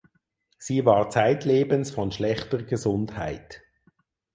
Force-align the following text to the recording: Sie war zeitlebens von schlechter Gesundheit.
Sie 0.57 0.83
war 0.87 1.11
zeitlebens 1.11 1.91
von 1.91 2.11
schlechter 2.11 2.63
Gesundheit. 2.63 3.61